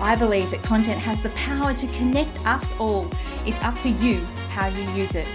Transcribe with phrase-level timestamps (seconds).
[0.00, 3.08] I believe that content has the power to connect us all.
[3.46, 4.20] It's up to you
[4.50, 5.28] how you use it.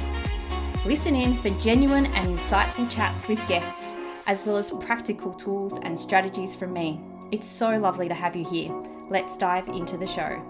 [0.85, 3.95] Listen in for genuine and insightful chats with guests,
[4.27, 6.99] as well as practical tools and strategies from me.
[7.32, 8.73] It's so lovely to have you here.
[9.09, 10.41] Let's dive into the show.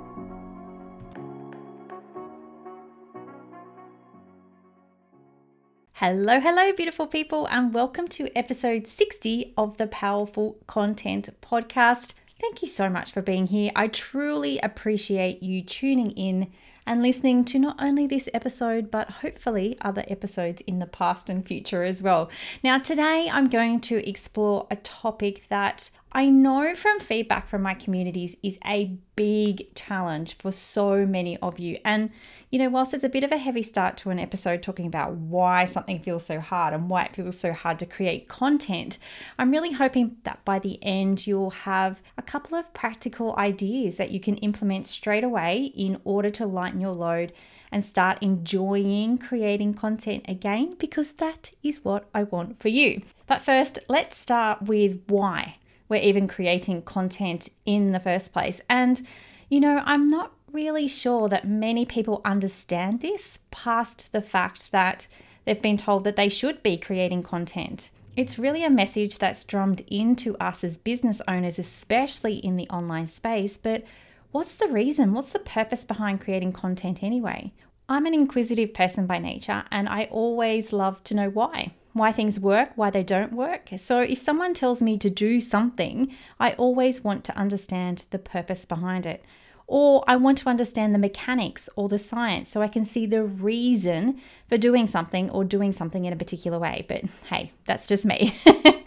[5.94, 12.14] Hello, hello, beautiful people, and welcome to episode 60 of the Powerful Content Podcast.
[12.40, 13.72] Thank you so much for being here.
[13.76, 16.52] I truly appreciate you tuning in
[16.88, 21.46] and listening to not only this episode, but hopefully other episodes in the past and
[21.46, 22.32] future as well.
[22.64, 27.76] Now, today I'm going to explore a topic that I know from feedback from my
[27.76, 31.78] communities is a big challenge for so many of you.
[31.86, 32.10] And,
[32.50, 35.14] you know, whilst it's a bit of a heavy start to an episode talking about
[35.14, 38.98] why something feels so hard and why it feels so hard to create content,
[39.38, 44.10] I'm really hoping that by the end you'll have a couple of practical ideas that
[44.10, 47.34] you can implement straight away in order to lighten your load
[47.72, 53.04] and start enjoying creating content again, because that is what I want for you.
[53.28, 55.58] But first, let's start with why
[55.90, 58.62] we're even creating content in the first place.
[58.70, 59.06] And,
[59.50, 65.08] you know, I'm not really sure that many people understand this past the fact that
[65.46, 67.90] they've been told that they should be creating content.
[68.16, 73.08] It's really a message that's drummed into us as business owners, especially in the online
[73.08, 73.58] space.
[73.58, 73.84] But
[74.32, 75.14] what's the reason?
[75.14, 77.54] What's the purpose behind creating content anyway?
[77.88, 82.40] I'm an inquisitive person by nature, and I always love to know why why things
[82.40, 83.70] work, why they don't work.
[83.78, 88.66] So if someone tells me to do something, I always want to understand the purpose
[88.66, 89.24] behind it.
[89.68, 93.24] Or I want to understand the mechanics or the science so I can see the
[93.24, 96.86] reason for doing something or doing something in a particular way.
[96.88, 98.34] But hey, that's just me.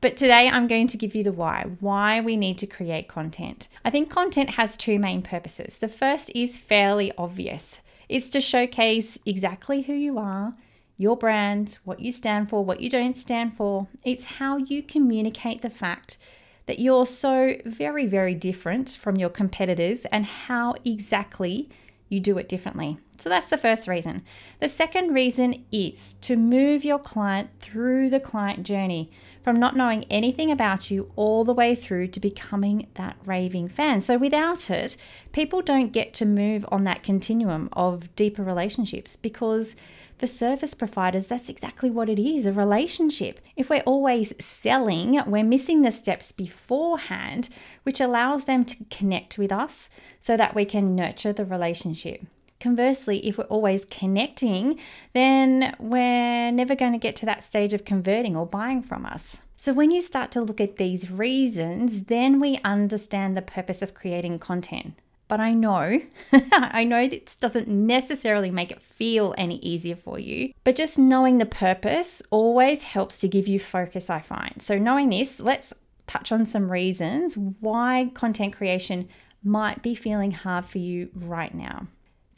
[0.00, 3.66] But today I'm going to give you the why, why we need to create content.
[3.84, 5.78] I think content has two main purposes.
[5.78, 10.54] The first is fairly obvious it's to showcase exactly who you are,
[10.98, 13.86] your brand, what you stand for, what you don't stand for.
[14.04, 16.18] It's how you communicate the fact
[16.66, 21.70] that you're so very, very different from your competitors and how exactly
[22.08, 22.98] you do it differently.
[23.18, 24.22] So that's the first reason.
[24.60, 29.10] The second reason is to move your client through the client journey
[29.42, 34.00] from not knowing anything about you all the way through to becoming that raving fan.
[34.02, 34.96] So without it,
[35.32, 39.74] people don't get to move on that continuum of deeper relationships because
[40.16, 43.40] for service providers, that's exactly what it is a relationship.
[43.56, 47.48] If we're always selling, we're missing the steps beforehand,
[47.82, 49.90] which allows them to connect with us
[50.20, 52.22] so that we can nurture the relationship.
[52.60, 54.80] Conversely, if we're always connecting,
[55.12, 59.42] then we're never going to get to that stage of converting or buying from us.
[59.56, 63.94] So, when you start to look at these reasons, then we understand the purpose of
[63.94, 64.94] creating content.
[65.28, 66.00] But I know,
[66.32, 71.38] I know this doesn't necessarily make it feel any easier for you, but just knowing
[71.38, 74.60] the purpose always helps to give you focus, I find.
[74.60, 75.74] So, knowing this, let's
[76.06, 79.08] touch on some reasons why content creation
[79.44, 81.86] might be feeling hard for you right now.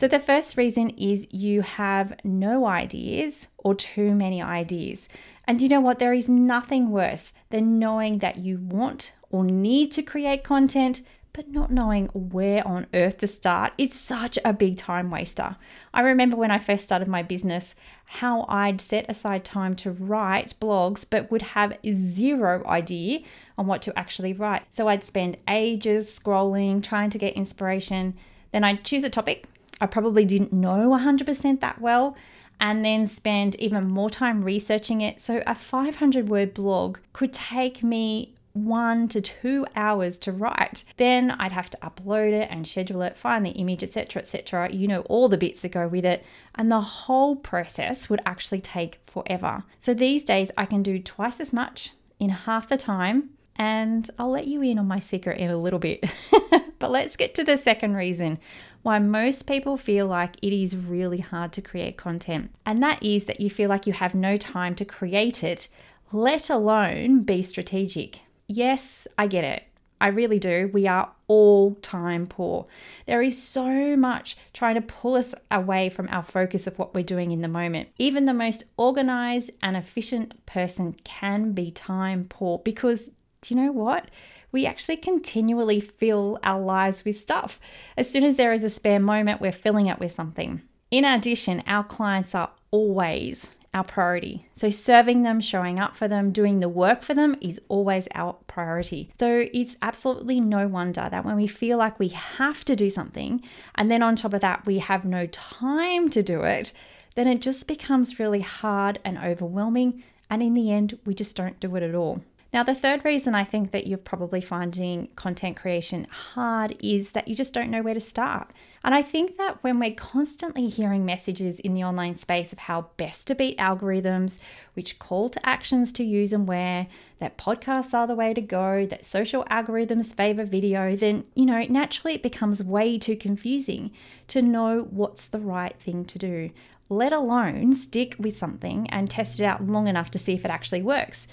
[0.01, 5.11] So, the first reason is you have no ideas or too many ideas.
[5.47, 5.99] And you know what?
[5.99, 11.03] There is nothing worse than knowing that you want or need to create content,
[11.35, 15.57] but not knowing where on earth to start, it's such a big time waster.
[15.93, 17.75] I remember when I first started my business,
[18.07, 23.19] how I'd set aside time to write blogs, but would have zero idea
[23.59, 24.63] on what to actually write.
[24.71, 28.15] So I'd spend ages scrolling, trying to get inspiration.
[28.51, 29.47] Then I'd choose a topic
[29.81, 32.17] I probably didn't know 100% that well,
[32.61, 35.21] and then spend even more time researching it.
[35.21, 40.85] So a 500 word blog could take me one to two hours to write.
[40.97, 44.73] Then I'd have to upload it and schedule it, find the image, etc., etc.
[44.73, 46.25] You know, all the bits that go with it.
[46.55, 49.65] And the whole process would actually take forever.
[49.79, 53.31] So these days I can do twice as much in half the time.
[53.57, 56.05] And I'll let you in on my secret in a little bit.
[56.79, 58.39] but let's get to the second reason
[58.83, 62.51] why most people feel like it is really hard to create content.
[62.65, 65.69] And that is that you feel like you have no time to create it,
[66.13, 68.21] let alone be strategic.
[68.47, 69.65] Yes, I get it.
[70.01, 70.71] I really do.
[70.73, 72.67] We are all time poor.
[73.07, 77.05] There is so much trying to pull us away from our focus of what we're
[77.05, 77.91] doing in the moment.
[77.99, 83.11] Even the most organized and efficient person can be time poor because
[83.43, 84.07] do you know what?
[84.53, 87.61] We actually continually fill our lives with stuff.
[87.97, 90.63] As soon as there is a spare moment, we're filling it with something.
[90.91, 94.49] In addition, our clients are always our priority.
[94.53, 98.35] So, serving them, showing up for them, doing the work for them is always our
[98.49, 99.13] priority.
[99.19, 103.43] So, it's absolutely no wonder that when we feel like we have to do something,
[103.77, 106.73] and then on top of that, we have no time to do it,
[107.15, 110.03] then it just becomes really hard and overwhelming.
[110.29, 112.23] And in the end, we just don't do it at all.
[112.53, 117.29] Now, the third reason I think that you're probably finding content creation hard is that
[117.29, 118.51] you just don't know where to start.
[118.83, 122.89] And I think that when we're constantly hearing messages in the online space of how
[122.97, 124.39] best to beat algorithms,
[124.75, 126.89] which call to actions to use and where,
[127.21, 131.65] that podcasts are the way to go, that social algorithms favor video, then, you know,
[131.69, 133.93] naturally it becomes way too confusing
[134.27, 136.51] to know what's the right thing to do
[136.93, 140.51] let alone stick with something and test it out long enough to see if it
[140.51, 141.29] actually works.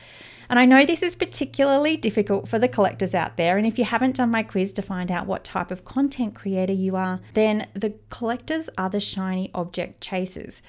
[0.49, 3.57] And I know this is particularly difficult for the collectors out there.
[3.57, 6.73] And if you haven't done my quiz to find out what type of content creator
[6.73, 10.61] you are, then the collectors are the shiny object chasers.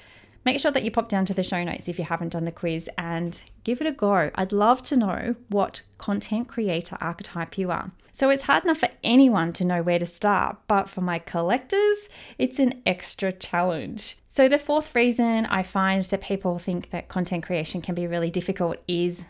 [0.45, 2.51] Make sure that you pop down to the show notes if you haven't done the
[2.51, 4.31] quiz and give it a go.
[4.35, 7.91] I'd love to know what content creator archetype you are.
[8.13, 12.09] So it's hard enough for anyone to know where to start, but for my collectors,
[12.37, 14.17] it's an extra challenge.
[14.27, 18.29] So, the fourth reason I find that people think that content creation can be really
[18.29, 19.23] difficult is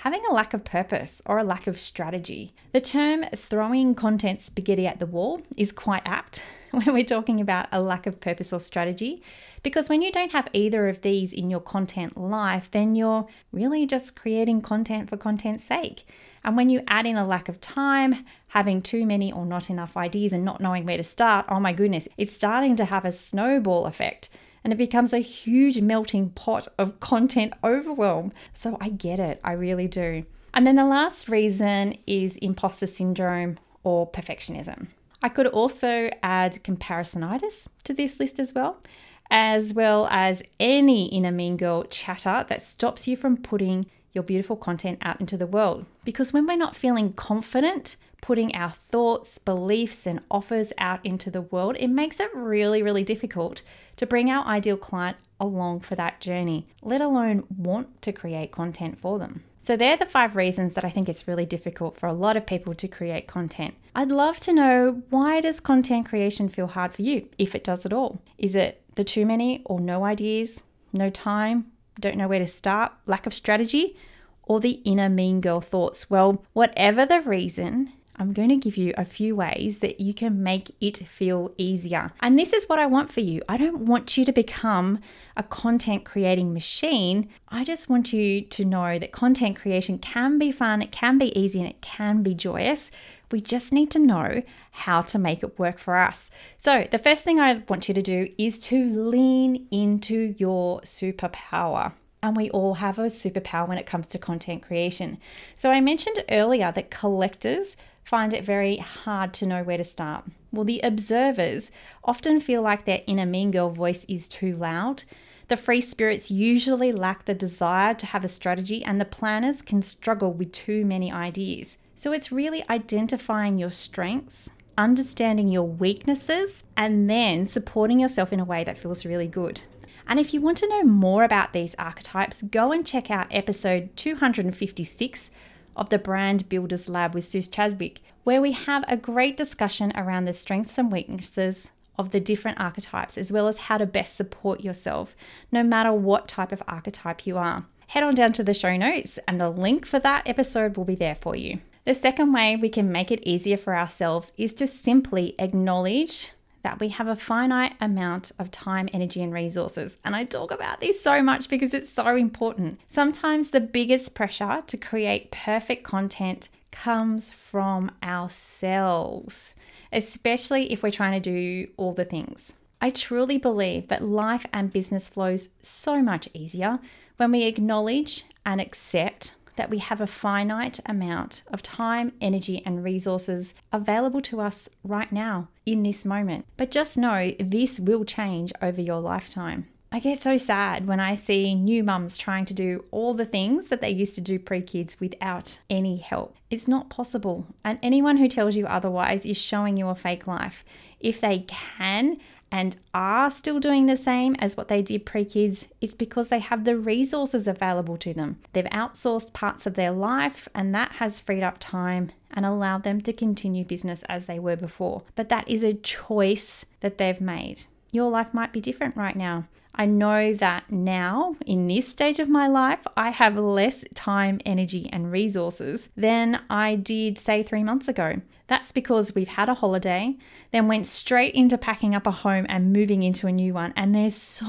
[0.00, 2.54] having a lack of purpose or a lack of strategy.
[2.72, 7.68] The term throwing content spaghetti at the wall is quite apt when we're talking about
[7.72, 9.22] a lack of purpose or strategy,
[9.62, 13.86] because when you don't have either of these in your content life, then you're really
[13.86, 16.06] just creating content for content's sake.
[16.44, 19.96] And when you add in a lack of time, having too many or not enough
[19.96, 23.12] ideas, and not knowing where to start, oh my goodness, it's starting to have a
[23.12, 24.28] snowball effect
[24.66, 28.32] and it becomes a huge melting pot of content overwhelm.
[28.52, 30.24] So I get it, I really do.
[30.52, 34.88] And then the last reason is imposter syndrome or perfectionism.
[35.22, 38.82] I could also add comparisonitis to this list as well,
[39.30, 44.56] as well as any inner mean girl chatter that stops you from putting your beautiful
[44.56, 45.86] content out into the world.
[46.04, 51.42] Because when we're not feeling confident putting our thoughts, beliefs, and offers out into the
[51.42, 53.62] world, it makes it really, really difficult
[53.96, 58.98] to bring our ideal client along for that journey, let alone want to create content
[58.98, 59.44] for them.
[59.62, 62.46] So, they're the five reasons that I think it's really difficult for a lot of
[62.46, 63.74] people to create content.
[63.94, 67.84] I'd love to know why does content creation feel hard for you, if it does
[67.84, 68.20] at all?
[68.38, 70.62] Is it the too many or no ideas,
[70.92, 73.96] no time, don't know where to start, lack of strategy,
[74.42, 76.08] or the inner mean girl thoughts?
[76.10, 80.42] Well, whatever the reason, I'm going to give you a few ways that you can
[80.42, 82.12] make it feel easier.
[82.20, 83.42] And this is what I want for you.
[83.48, 85.00] I don't want you to become
[85.36, 87.28] a content creating machine.
[87.48, 91.38] I just want you to know that content creation can be fun, it can be
[91.38, 92.90] easy, and it can be joyous.
[93.30, 96.30] We just need to know how to make it work for us.
[96.58, 101.92] So, the first thing I want you to do is to lean into your superpower
[102.22, 105.18] and we all have a superpower when it comes to content creation.
[105.56, 110.24] So, I mentioned earlier that collectors find it very hard to know where to start.
[110.52, 111.70] Well, the observers
[112.04, 115.02] often feel like their inner mean girl voice is too loud.
[115.48, 119.82] The free spirits usually lack the desire to have a strategy, and the planners can
[119.82, 121.78] struggle with too many ideas.
[121.98, 128.44] So it's really identifying your strengths, understanding your weaknesses, and then supporting yourself in a
[128.44, 129.62] way that feels really good.
[130.06, 133.96] And if you want to know more about these archetypes, go and check out episode
[133.96, 135.30] 256
[135.74, 140.26] of the Brand Builders Lab with Suz Chadwick, where we have a great discussion around
[140.26, 144.60] the strengths and weaknesses of the different archetypes, as well as how to best support
[144.60, 145.16] yourself,
[145.50, 147.64] no matter what type of archetype you are.
[147.86, 150.94] Head on down to the show notes, and the link for that episode will be
[150.94, 151.60] there for you.
[151.86, 156.32] The second way we can make it easier for ourselves is to simply acknowledge
[156.64, 159.96] that we have a finite amount of time, energy, and resources.
[160.04, 162.80] And I talk about this so much because it's so important.
[162.88, 169.54] Sometimes the biggest pressure to create perfect content comes from ourselves,
[169.92, 172.56] especially if we're trying to do all the things.
[172.80, 176.80] I truly believe that life and business flows so much easier
[177.16, 182.84] when we acknowledge and accept that we have a finite amount of time, energy, and
[182.84, 186.46] resources available to us right now in this moment.
[186.56, 189.66] But just know this will change over your lifetime.
[189.92, 193.68] I get so sad when I see new mums trying to do all the things
[193.68, 196.36] that they used to do pre kids without any help.
[196.50, 197.46] It's not possible.
[197.64, 200.64] And anyone who tells you otherwise is showing you a fake life.
[201.00, 202.18] If they can
[202.50, 206.38] and are still doing the same as what they did pre kids, is because they
[206.38, 208.38] have the resources available to them.
[208.52, 213.00] They've outsourced parts of their life, and that has freed up time and allowed them
[213.02, 215.02] to continue business as they were before.
[215.14, 217.64] But that is a choice that they've made.
[217.92, 219.44] Your life might be different right now.
[219.78, 224.88] I know that now, in this stage of my life, I have less time, energy,
[224.90, 228.22] and resources than I did, say, three months ago.
[228.46, 230.16] That's because we've had a holiday,
[230.50, 233.74] then went straight into packing up a home and moving into a new one.
[233.76, 234.46] And there's so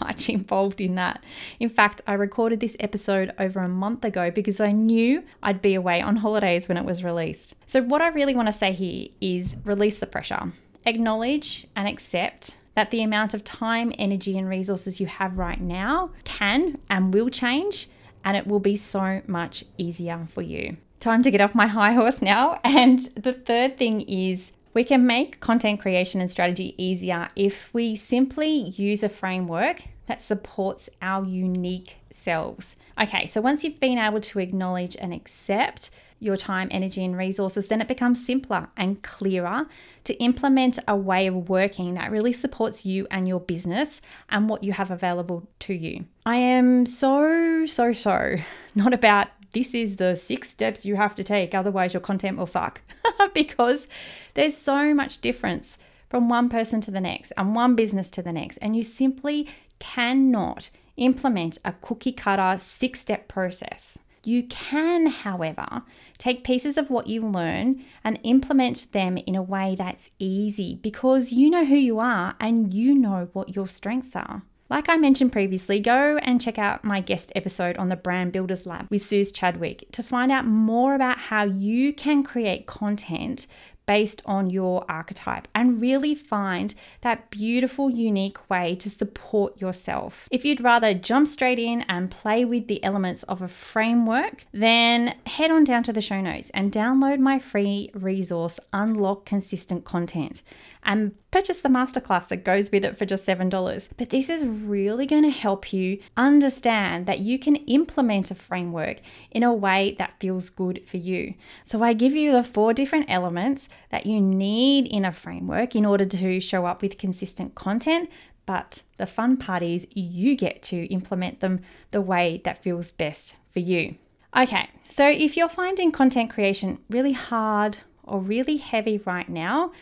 [0.00, 1.22] much involved in that.
[1.58, 5.74] In fact, I recorded this episode over a month ago because I knew I'd be
[5.74, 7.54] away on holidays when it was released.
[7.66, 10.52] So, what I really want to say here is release the pressure,
[10.86, 16.10] acknowledge and accept that the amount of time, energy, and resources you have right now
[16.24, 17.88] can and will change,
[18.24, 20.76] and it will be so much easier for you.
[21.00, 22.60] Time to get off my high horse now.
[22.64, 27.96] And the third thing is we can make content creation and strategy easier if we
[27.96, 32.76] simply use a framework that supports our unique selves.
[33.00, 37.68] Okay, so once you've been able to acknowledge and accept your time, energy, and resources,
[37.68, 39.66] then it becomes simpler and clearer
[40.04, 44.62] to implement a way of working that really supports you and your business and what
[44.62, 46.04] you have available to you.
[46.24, 48.36] I am so, so, so
[48.74, 52.46] not about this is the six steps you have to take, otherwise, your content will
[52.46, 52.80] suck
[53.34, 53.88] because
[54.34, 55.76] there's so much difference
[56.08, 59.48] from one person to the next and one business to the next, and you simply
[59.78, 63.98] cannot implement a cookie cutter six step process.
[64.22, 65.82] You can, however,
[66.18, 71.32] take pieces of what you learn and implement them in a way that's easy because
[71.32, 74.42] you know who you are and you know what your strengths are.
[74.70, 78.66] Like I mentioned previously, go and check out my guest episode on the Brand Builders
[78.66, 83.48] Lab with Suz Chadwick to find out more about how you can create content
[83.90, 90.28] based on your archetype and really find that beautiful, unique way to support yourself.
[90.30, 95.16] If you'd rather jump straight in and play with the elements of a framework, then
[95.26, 100.42] head on down to the show notes and download my free resource, Unlock Consistent Content
[100.82, 103.88] and purchase the masterclass that goes with it for just $7.
[103.96, 109.00] But this is really going to help you understand that you can implement a framework
[109.30, 111.34] in a way that feels good for you.
[111.64, 115.84] So I give you the four different elements that you need in a framework in
[115.84, 118.10] order to show up with consistent content.
[118.46, 121.60] But the fun part is you get to implement them
[121.90, 123.96] the way that feels best for you.
[124.36, 129.72] Okay, so if you're finding content creation really hard or really heavy right now,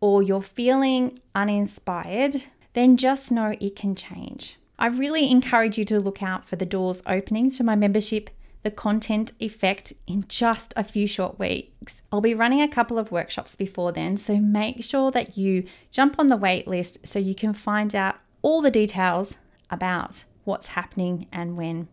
[0.00, 4.58] or you're feeling uninspired, then just know it can change.
[4.78, 8.28] I really encourage you to look out for the doors opening to my membership,
[8.62, 12.02] the content effect, in just a few short weeks.
[12.12, 16.16] I'll be running a couple of workshops before then, so make sure that you jump
[16.18, 19.38] on the wait list so you can find out all the details
[19.70, 21.88] about what's happening and when.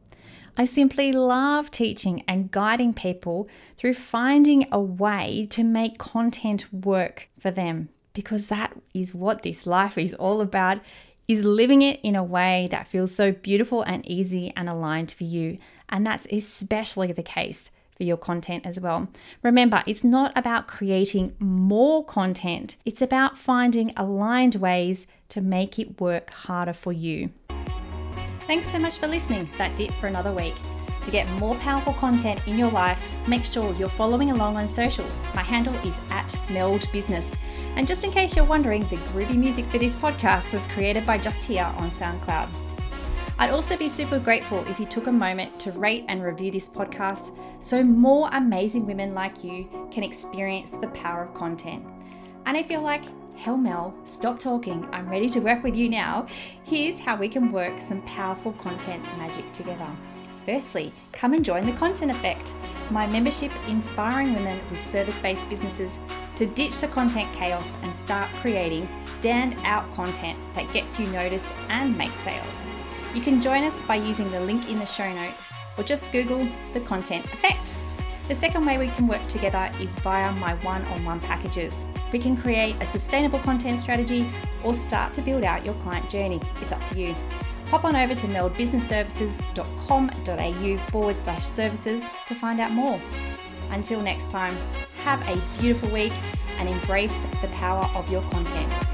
[0.55, 7.27] I simply love teaching and guiding people through finding a way to make content work
[7.39, 10.79] for them because that is what this life is all about
[11.27, 15.23] is living it in a way that feels so beautiful and easy and aligned for
[15.23, 15.57] you
[15.89, 19.07] and that's especially the case for your content as well.
[19.41, 26.01] Remember, it's not about creating more content, it's about finding aligned ways to make it
[26.01, 27.31] work harder for you.
[28.45, 29.49] Thanks so much for listening.
[29.57, 30.55] That's it for another week.
[31.03, 35.27] To get more powerful content in your life, make sure you're following along on socials.
[35.33, 37.33] My handle is at Meld Business.
[37.75, 41.17] And just in case you're wondering, the groovy music for this podcast was created by
[41.17, 42.49] Just Here on SoundCloud.
[43.39, 46.69] I'd also be super grateful if you took a moment to rate and review this
[46.69, 51.83] podcast so more amazing women like you can experience the power of content.
[52.45, 53.03] And if you're like,
[53.35, 56.27] hell Mel, stop talking, I'm ready to work with you now,
[56.63, 59.87] here's how we can work some powerful content magic together.
[60.45, 62.53] Firstly, come and join the Content Effect,
[62.91, 65.99] my membership inspiring women with service based businesses
[66.35, 71.53] to ditch the content chaos and start creating stand out content that gets you noticed
[71.69, 72.65] and makes sales.
[73.15, 76.45] You can join us by using the link in the show notes or just Google
[76.73, 77.75] the Content Effect.
[78.27, 81.83] The second way we can work together is via my one on one packages.
[82.11, 84.29] We can create a sustainable content strategy
[84.63, 86.39] or start to build out your client journey.
[86.61, 87.15] It's up to you
[87.73, 93.01] hop on over to meldbusinessservices.com.au forward slash services to find out more.
[93.71, 94.55] Until next time,
[94.97, 96.13] have a beautiful week
[96.59, 98.92] and embrace the power of your content.